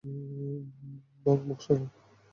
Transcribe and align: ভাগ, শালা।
ভাগ, 1.25 1.39
শালা। 1.61 1.87